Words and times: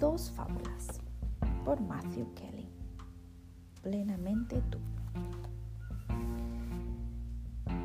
Dos 0.00 0.30
fábulas 0.30 0.98
por 1.62 1.78
Matthew 1.78 2.32
Kelly. 2.32 2.66
Plenamente 3.82 4.62
tú. 4.70 4.78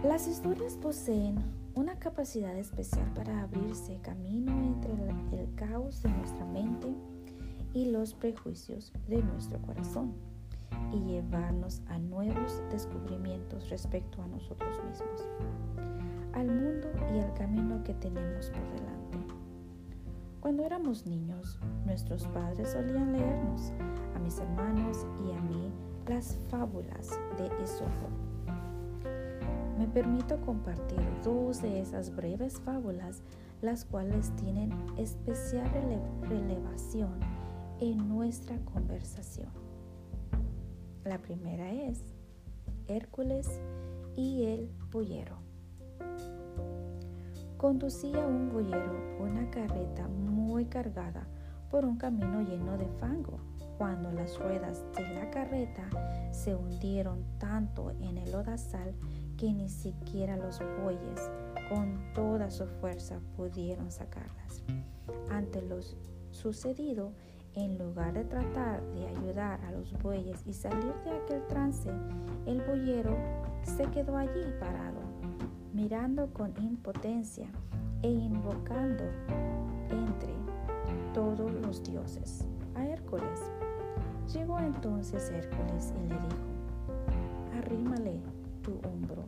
Las 0.01 0.25
historias 0.25 0.77
poseen 0.77 1.35
una 1.73 1.99
capacidad 1.99 2.55
especial 2.55 3.13
para 3.13 3.41
abrirse 3.41 3.99
camino 4.01 4.49
entre 4.53 4.93
el 5.41 5.53
caos 5.55 6.01
de 6.03 6.09
nuestra 6.11 6.45
mente 6.45 6.87
y 7.73 7.91
los 7.91 8.13
prejuicios 8.13 8.93
de 9.09 9.21
nuestro 9.21 9.61
corazón 9.63 10.13
y 10.93 11.01
llevarnos 11.01 11.81
a 11.87 11.99
nuevos 11.99 12.61
descubrimientos 12.71 13.69
respecto 13.69 14.21
a 14.21 14.27
nosotros 14.27 14.71
mismos, 14.85 15.27
al 16.31 16.47
mundo 16.47 16.87
y 17.13 17.19
al 17.19 17.33
camino 17.33 17.83
que 17.83 17.93
tenemos 17.95 18.49
por 18.51 18.71
delante. 18.71 19.34
Cuando 20.45 20.63
éramos 20.63 21.07
niños, 21.07 21.57
nuestros 21.87 22.27
padres 22.27 22.73
solían 22.73 23.13
leernos, 23.13 23.73
a 24.13 24.19
mis 24.19 24.37
hermanos 24.37 25.07
y 25.25 25.31
a 25.31 25.41
mí, 25.41 25.73
las 26.05 26.37
fábulas 26.51 27.19
de 27.35 27.47
Esopo. 27.63 28.09
Me 29.79 29.87
permito 29.87 30.39
compartir 30.41 31.01
dos 31.23 31.63
de 31.63 31.79
esas 31.81 32.15
breves 32.15 32.59
fábulas, 32.59 33.23
las 33.63 33.85
cuales 33.85 34.35
tienen 34.35 34.71
especial 34.99 35.67
relevación 36.29 37.19
en 37.79 38.07
nuestra 38.07 38.55
conversación. 38.65 39.49
La 41.05 41.23
primera 41.23 41.71
es 41.71 42.03
Hércules 42.87 43.49
y 44.15 44.43
el 44.43 44.69
boyero. 44.91 45.39
Conducía 47.65 48.27
un 48.27 48.51
boyero 48.53 49.17
una 49.19 49.49
carreta 49.49 50.07
muy 50.07 50.65
cargada 50.65 51.25
por 51.71 51.83
un 51.83 51.97
camino 51.97 52.43
lleno 52.43 52.77
de 52.77 52.87
fango 52.99 53.39
cuando 53.79 54.11
las 54.11 54.37
ruedas 54.37 54.83
de 54.95 55.15
la 55.15 55.31
carreta 55.31 55.89
se 56.31 56.53
hundieron 56.53 57.25
tanto 57.39 57.89
en 58.01 58.19
el 58.19 58.31
lodazal 58.31 58.93
que 59.35 59.51
ni 59.51 59.67
siquiera 59.67 60.37
los 60.37 60.59
bueyes 60.83 61.31
con 61.67 62.13
toda 62.13 62.51
su 62.51 62.67
fuerza 62.67 63.19
pudieron 63.35 63.89
sacarlas. 63.91 64.61
Ante 65.31 65.63
lo 65.63 65.79
sucedido, 66.29 67.13
en 67.55 67.79
lugar 67.79 68.13
de 68.13 68.25
tratar 68.25 68.83
de 68.93 69.07
ayudar 69.07 69.59
a 69.61 69.71
los 69.71 69.91
bueyes 70.03 70.43
y 70.45 70.53
salir 70.53 70.93
de 71.03 71.09
aquel 71.09 71.47
trance, 71.47 71.89
el 72.45 72.61
boyero 72.61 73.17
se 73.63 73.85
quedó 73.87 74.17
allí 74.17 74.43
parado, 74.59 75.01
mirando 75.75 76.31
con 76.33 76.53
impotencia 76.63 77.47
e 78.01 78.09
invocando 78.09 79.03
entre 79.89 80.33
todos 81.13 81.51
los 81.61 81.83
dioses 81.83 82.47
a 82.75 82.85
Hércules. 82.87 83.51
Llegó 84.33 84.57
entonces 84.59 85.29
Hércules 85.29 85.93
y 85.97 86.07
le 86.07 86.15
dijo, 86.15 87.59
arrímale 87.59 88.21
tu 88.63 88.79
hombro 88.87 89.25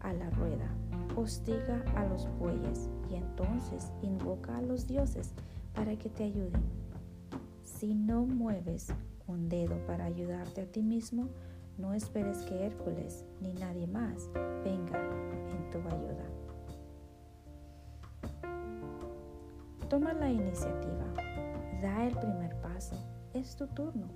a 0.00 0.12
la 0.12 0.28
rueda, 0.30 0.68
hostiga 1.14 1.82
a 1.94 2.04
los 2.06 2.28
bueyes 2.38 2.90
y 3.08 3.14
entonces 3.14 3.92
invoca 4.02 4.58
a 4.58 4.62
los 4.62 4.88
dioses 4.88 5.32
para 5.72 5.96
que 5.96 6.10
te 6.10 6.24
ayuden 6.24 6.62
si 7.62 7.94
no 7.94 8.24
mueves 8.24 8.88
un 9.26 9.48
dedo 9.48 9.76
para 9.86 10.06
ayudarte 10.06 10.62
a 10.62 10.66
ti 10.66 10.82
mismo, 10.82 11.28
no 11.78 11.94
esperes 11.94 12.38
que 12.42 12.66
Hércules 12.66 13.24
ni 13.40 13.52
nadie 13.54 13.86
más 13.86 14.30
venga 14.64 14.98
en 15.50 15.70
tu 15.70 15.78
ayuda. 15.78 16.26
Toma 19.88 20.12
la 20.14 20.30
iniciativa, 20.30 21.04
da 21.80 22.06
el 22.06 22.16
primer 22.16 22.60
paso, 22.60 22.96
es 23.34 23.54
tu 23.56 23.66
turno. 23.68 24.08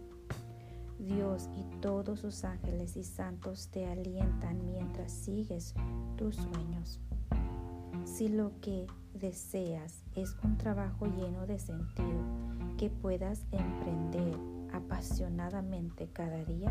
Dios 0.98 1.48
y 1.56 1.80
todos 1.80 2.20
sus 2.20 2.44
ángeles 2.44 2.96
y 2.96 3.04
santos 3.04 3.68
te 3.70 3.86
alientan 3.86 4.66
mientras 4.66 5.12
sigues 5.12 5.74
tus 6.16 6.36
sueños. 6.36 7.00
Si 8.04 8.28
lo 8.28 8.52
que 8.60 8.86
deseas 9.14 10.04
es 10.14 10.36
un 10.42 10.58
trabajo 10.58 11.06
lleno 11.06 11.46
de 11.46 11.58
sentido, 11.58 12.20
que 12.76 12.90
puedas 12.90 13.46
emprender 13.52 14.36
apasionadamente 14.72 16.08
cada 16.12 16.44
día, 16.44 16.70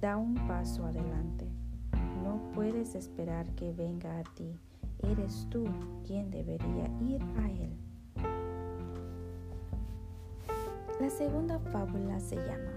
da 0.00 0.16
un 0.16 0.34
paso 0.46 0.84
adelante. 0.84 1.46
No 2.22 2.40
puedes 2.54 2.94
esperar 2.94 3.46
que 3.54 3.72
venga 3.72 4.18
a 4.18 4.24
ti. 4.34 4.58
Eres 5.02 5.46
tú 5.50 5.64
quien 6.06 6.30
debería 6.30 6.88
ir 7.00 7.22
a 7.36 7.50
él. 7.50 7.76
La 11.00 11.10
segunda 11.10 11.58
fábula 11.58 12.20
se 12.20 12.36
llama 12.36 12.72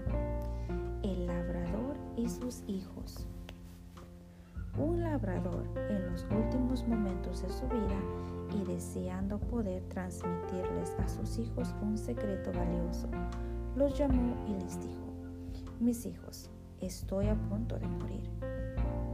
El 1.02 1.26
labrador 1.26 1.96
y 2.16 2.28
sus 2.28 2.62
hijos. 2.66 3.26
Un 4.76 5.00
labrador 5.00 5.64
en 5.88 6.10
los 6.10 6.26
últimos 6.30 6.86
momentos 6.86 7.42
de 7.42 7.48
su 7.48 7.66
vida 7.68 8.00
y 8.54 8.64
deseando 8.64 9.38
poder 9.38 9.82
transmitirles 9.88 10.90
a 10.98 11.08
sus 11.08 11.38
hijos 11.38 11.74
un 11.82 11.96
secreto 11.96 12.52
valioso, 12.52 13.08
los 13.76 13.96
llamó 13.98 14.34
y 14.46 14.62
les 14.62 14.80
dijo, 14.80 15.08
mis 15.80 16.06
hijos, 16.06 16.50
estoy 16.80 17.28
a 17.28 17.34
punto 17.34 17.78
de 17.78 17.86
morir. 17.86 18.28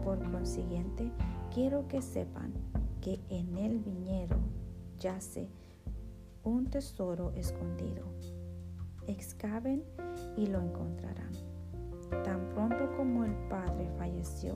Por 0.04 0.18
consiguiente, 0.30 1.10
quiero 1.52 1.88
que 1.88 2.02
sepan 2.02 2.52
que 3.00 3.20
en 3.28 3.56
el 3.56 3.78
viñedo 3.78 4.36
yace 4.98 5.48
un 6.42 6.66
tesoro 6.66 7.32
escondido. 7.34 8.04
Excaven 9.06 9.82
y 10.36 10.46
lo 10.46 10.60
encontrarán. 10.60 11.32
Tan 12.22 12.48
pronto 12.50 12.96
como 12.96 13.24
el 13.24 13.34
padre 13.48 13.90
falleció, 13.98 14.54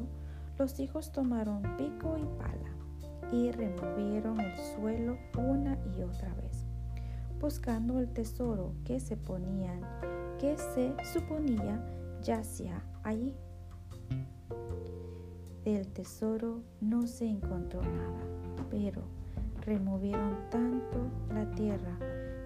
los 0.59 0.79
hijos 0.81 1.13
tomaron 1.13 1.63
pico 1.77 2.17
y 2.19 2.25
pala 2.39 2.79
y 3.33 3.51
removieron 3.53 4.41
el 4.41 4.57
suelo 4.75 5.19
una 5.37 5.79
y 5.97 6.03
otra 6.03 6.33
vez, 6.35 6.67
buscando 7.41 7.99
el 7.99 8.09
tesoro 8.13 8.75
que 8.85 9.01
se 9.01 9.17
ponían, 9.17 9.81
que 10.39 10.57
se 10.57 10.95
suponía 11.13 11.85
yacía 12.23 12.83
allí. 13.09 13.35
Del 15.65 15.89
tesoro 15.89 16.63
no 16.81 17.07
se 17.07 17.27
encontró 17.27 17.81
nada, 17.83 18.21
pero 18.71 19.03
removieron 19.65 20.37
tanto 20.51 20.99
la 21.33 21.51
tierra 21.53 21.99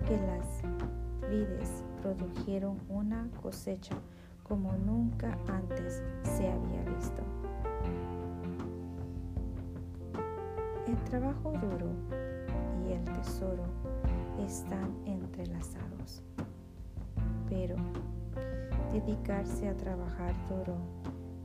que 0.07 0.17
las 0.17 0.63
vides 1.29 1.85
produjeron 2.01 2.79
una 2.89 3.29
cosecha 3.43 3.97
como 4.43 4.73
nunca 4.77 5.37
antes 5.49 6.03
se 6.23 6.49
había 6.49 6.83
visto. 6.97 7.23
El 10.87 10.97
trabajo 11.05 11.53
duro 11.53 11.91
y 12.89 12.93
el 12.93 13.05
tesoro 13.05 13.65
están 14.45 14.91
entrelazados, 15.07 16.23
dedicarse 18.93 19.69
a 19.69 19.77
trabajar 19.77 20.35
duro 20.51 20.77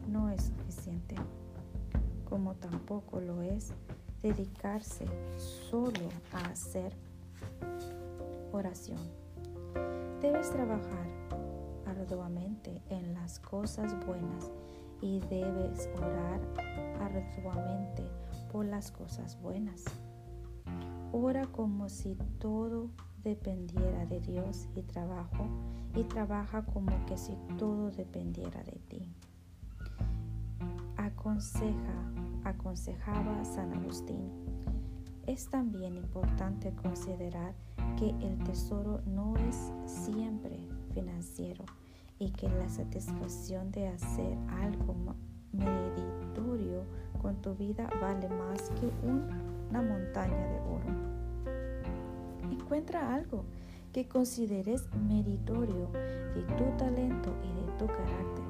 no 0.10 0.30
es 0.30 0.44
suficiente, 0.44 1.16
como 2.30 2.56
tampoco 2.56 3.22
lo 3.22 3.42
es 3.42 3.72
dedicarse 4.22 5.06
solo 5.70 6.10
a 6.34 6.50
hacer 6.50 6.94
oración. 8.52 9.00
Debes 10.22 10.52
trabajar 10.52 11.08
arduamente 11.86 12.82
en 12.90 13.14
las 13.14 13.40
cosas 13.40 13.96
buenas 14.06 14.52
y 15.02 15.22
debes 15.30 15.90
orar 15.98 16.42
arduamente 17.00 18.04
por 18.52 18.66
las 18.66 18.92
cosas 18.92 19.40
buenas. 19.42 19.86
Ora 21.14 21.46
como 21.46 21.88
si 21.88 22.16
todo 22.40 22.90
dependiera 23.24 24.06
de 24.06 24.20
Dios 24.22 24.68
y 24.76 24.82
trabajo 24.84 25.48
y 25.96 26.04
trabaja 26.04 26.64
como 26.66 27.06
que 27.06 27.18
si 27.18 27.34
todo 27.58 27.92
dependiera 27.92 28.64
de 28.64 28.80
ti. 28.88 29.16
Aconseja, 30.98 32.12
aconsejaba 32.44 33.44
San 33.44 33.74
Agustín. 33.74 34.32
Es 35.26 35.50
también 35.50 35.96
importante 35.96 36.74
considerar 36.74 37.54
que 37.98 38.10
el 38.10 38.38
tesoro 38.44 39.02
no 39.06 39.36
es 39.38 39.72
siempre 39.86 40.68
financiero 40.94 41.66
y 42.20 42.32
que 42.32 42.48
la 42.50 42.70
satisfacción 42.70 43.72
de 43.72 43.88
hacer 43.90 44.38
algo 44.62 44.96
meritorio 45.52 46.84
con 47.22 47.42
tu 47.42 47.56
vida 47.56 47.90
vale 48.02 48.30
más 48.30 48.70
que 48.72 48.92
una 49.06 49.82
montaña 49.82 50.48
de 50.48 50.60
oro. 50.62 51.17
Encuentra 52.68 53.16
algo 53.16 53.46
que 53.94 54.10
consideres 54.10 54.84
meritorio 55.08 55.88
de 56.36 56.42
tu 56.58 56.66
talento 56.78 57.34
y 57.42 57.66
de 57.66 57.72
tu 57.80 57.88
carácter 57.88 58.44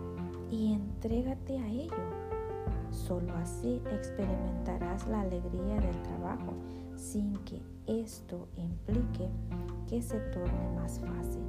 y 0.49 0.73
entrégate 0.73 1.59
a 1.59 1.67
ello. 1.67 1.93
Solo 2.89 3.31
así 3.35 3.79
experimentarás 3.91 5.07
la 5.07 5.21
alegría 5.21 5.75
del 5.75 6.01
trabajo 6.01 6.55
sin 6.95 7.33
que 7.45 7.61
esto 7.85 8.47
implique 8.55 9.29
que 9.87 10.01
se 10.01 10.17
torne 10.31 10.67
más 10.73 10.99
fácil. 10.99 11.43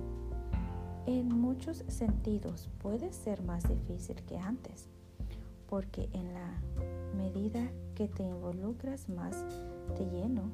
En 1.07 1.41
muchos 1.41 1.85
sentidos 1.89 2.69
puede 2.83 3.15
ser 3.15 3.43
más 3.45 3.67
difícil 3.67 4.17
que 4.27 4.37
antes, 4.37 4.91
porque 5.71 6.11
en 6.13 6.35
la 6.35 6.61
medida 7.17 7.67
que 7.95 8.09
te 8.09 8.25
involucras 8.25 9.09
más 9.09 9.43
de 9.99 10.05
lleno, 10.11 10.51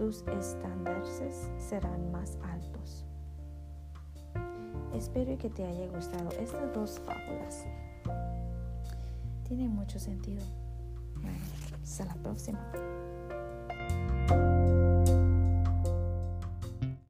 tus 0.00 0.24
estándares 0.28 1.50
serán 1.58 2.10
más 2.10 2.38
altos. 2.42 3.04
Espero 4.94 5.36
que 5.36 5.50
te 5.50 5.62
haya 5.62 5.88
gustado 5.88 6.30
estas 6.40 6.72
dos 6.72 6.98
fábulas. 7.00 7.66
Tiene 9.46 9.68
mucho 9.68 9.98
sentido. 9.98 10.42
Hasta 11.82 12.06
la 12.06 12.14
próxima. 12.14 12.72